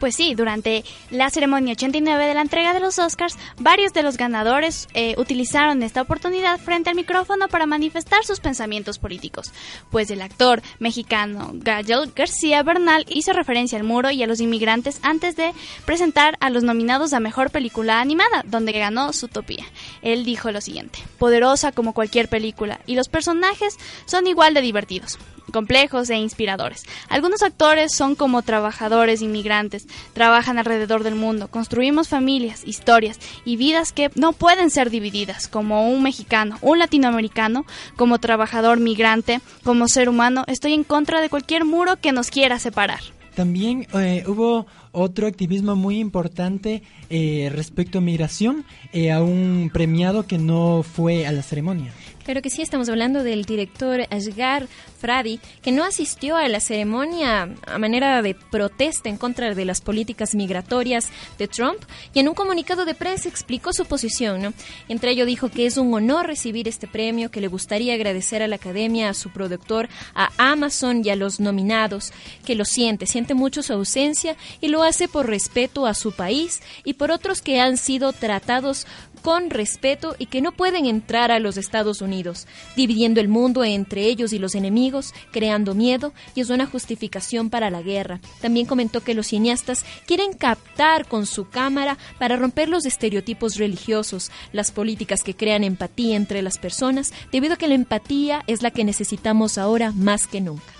[0.00, 4.16] Pues sí, durante la ceremonia 89 de la entrega de los Oscars, varios de los
[4.16, 9.52] ganadores eh, utilizaron esta oportunidad frente al micrófono para manifestar sus pensamientos políticos.
[9.90, 15.00] Pues el actor mexicano Gael García Bernal hizo referencia al muro y a los inmigrantes
[15.02, 15.52] antes de
[15.84, 19.66] presentar a los nominados a Mejor Película Animada, donde ganó Zootopia.
[20.00, 23.76] Él dijo lo siguiente, poderosa como cualquier película, y los personajes
[24.06, 25.18] son igual de divertidos
[25.50, 26.84] complejos e inspiradores.
[27.08, 33.92] Algunos actores son como trabajadores inmigrantes, trabajan alrededor del mundo, construimos familias, historias y vidas
[33.92, 37.64] que no pueden ser divididas, como un mexicano, un latinoamericano,
[37.96, 42.58] como trabajador migrante, como ser humano, estoy en contra de cualquier muro que nos quiera
[42.58, 43.00] separar.
[43.34, 50.26] También eh, hubo otro activismo muy importante eh, respecto a migración eh, a un premiado
[50.26, 51.92] que no fue a la ceremonia.
[52.24, 54.66] Claro que sí, estamos hablando del director Ashgar
[55.00, 59.80] Fradi, que no asistió a la ceremonia a manera de protesta en contra de las
[59.80, 61.78] políticas migratorias de Trump
[62.12, 64.54] y en un comunicado de prensa explicó su posición.
[64.88, 68.48] Entre ello dijo que es un honor recibir este premio, que le gustaría agradecer a
[68.48, 72.12] la academia, a su productor, a Amazon y a los nominados,
[72.44, 76.60] que lo siente, siente mucho su ausencia y lo hace por respeto a su país
[76.84, 78.86] y por otros que han sido tratados
[79.22, 82.46] con respeto y que no pueden entrar a los Estados Unidos,
[82.76, 84.89] dividiendo el mundo entre ellos y los enemigos,
[85.30, 88.20] creando miedo y es una justificación para la guerra.
[88.40, 94.30] También comentó que los cineastas quieren captar con su cámara para romper los estereotipos religiosos,
[94.52, 98.70] las políticas que crean empatía entre las personas, debido a que la empatía es la
[98.70, 100.79] que necesitamos ahora más que nunca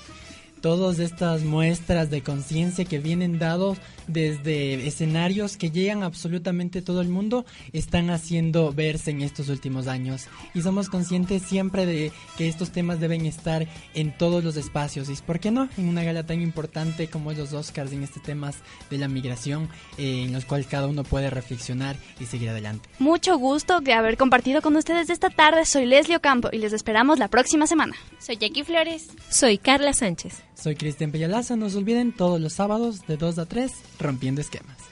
[0.61, 7.09] todas estas muestras de conciencia que vienen dados desde escenarios que llegan absolutamente todo el
[7.09, 12.71] mundo están haciendo verse en estos últimos años y somos conscientes siempre de que estos
[12.71, 16.41] temas deben estar en todos los espacios y por qué no en una gala tan
[16.41, 18.57] importante como los Oscars en estos temas
[18.91, 22.89] de la migración eh, en los cuales cada uno puede reflexionar y seguir adelante.
[22.99, 25.65] Mucho gusto de haber compartido con ustedes esta tarde.
[25.65, 27.95] Soy Leslie Ocampo y les esperamos la próxima semana.
[28.19, 29.09] Soy Jackie Flores.
[29.31, 30.50] Soy Carla Sánchez.
[30.63, 31.57] Soy Cristian Pellalaza.
[31.57, 34.90] No se olviden todos los sábados de 2 a 3 rompiendo esquemas.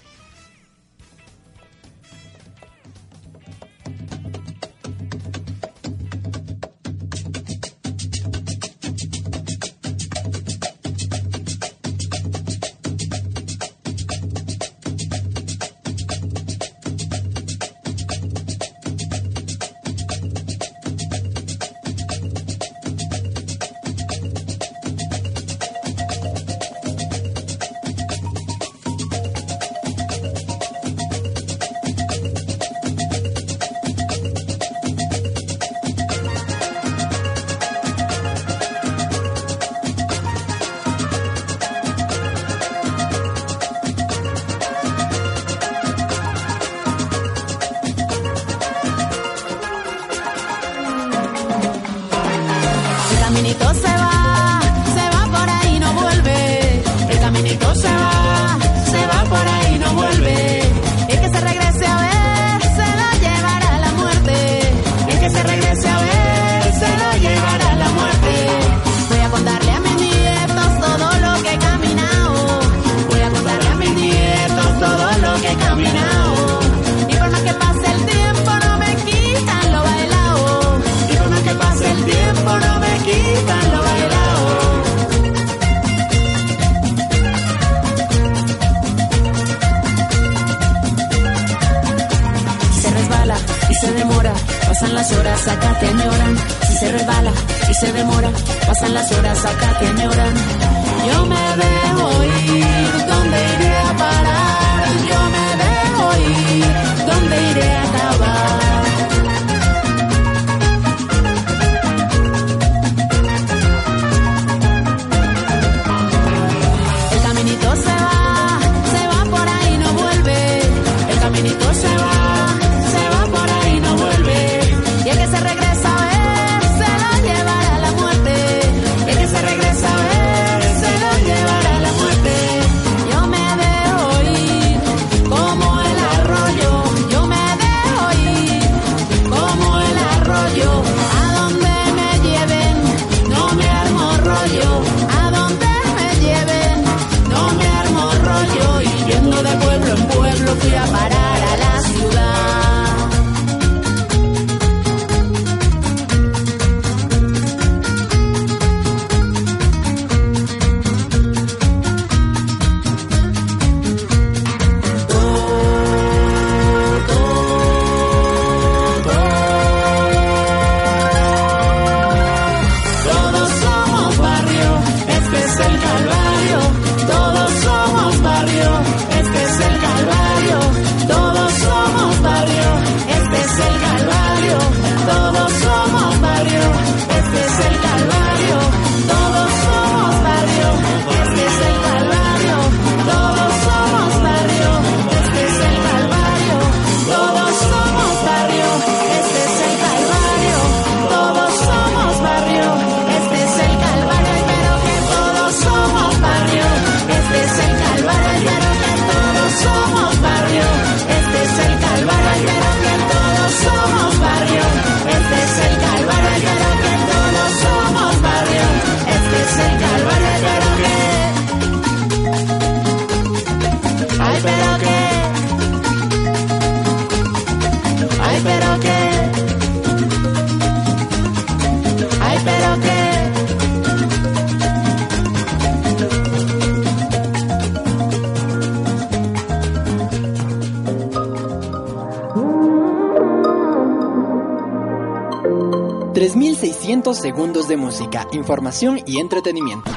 [247.09, 249.91] 3600 segundos de música, información y entretenimiento.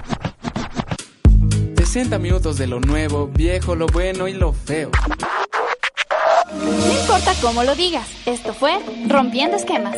[1.77, 4.91] 60 minutos de lo nuevo, viejo, lo bueno y lo feo.
[6.53, 9.97] No importa cómo lo digas, esto fue Rompiendo Esquemas.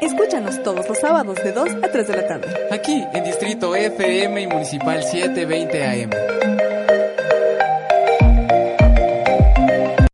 [0.00, 2.46] Escúchanos todos los sábados de 2 a 3 de la tarde.
[2.70, 6.23] Aquí, en Distrito FM y Municipal 720 AM.